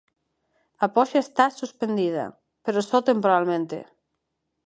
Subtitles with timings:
[0.85, 2.25] A poxa está suspendida,
[2.65, 3.77] pero só temporalmente.